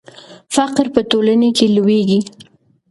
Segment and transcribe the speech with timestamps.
[0.55, 2.19] فقر په ټولنه کې لوړېږي.